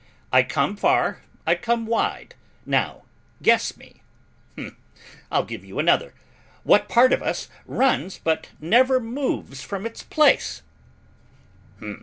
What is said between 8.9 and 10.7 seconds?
moves from its place?